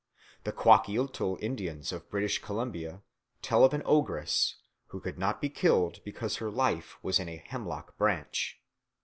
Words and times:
The 0.45 0.51
Kwakiutl 0.51 1.37
Indians 1.43 1.91
of 1.91 2.09
British 2.09 2.39
Columbia 2.41 3.03
tell 3.43 3.63
of 3.63 3.71
an 3.71 3.83
ogress, 3.85 4.55
who 4.87 4.99
could 4.99 5.19
not 5.19 5.39
be 5.39 5.47
killed 5.47 6.03
because 6.03 6.37
her 6.37 6.49
life 6.49 6.97
was 7.03 7.19
in 7.19 7.29
a 7.29 7.37
hemlock 7.37 7.95
branch. 7.99 8.59